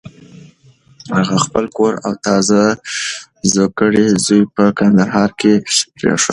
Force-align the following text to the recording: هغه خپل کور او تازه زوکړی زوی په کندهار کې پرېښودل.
هغه 1.17 1.35
خپل 1.45 1.65
کور 1.77 1.93
او 2.05 2.11
تازه 2.27 2.59
زوکړی 3.53 4.05
زوی 4.25 4.41
په 4.55 4.63
کندهار 4.79 5.29
کې 5.39 5.53
پرېښودل. 5.97 6.29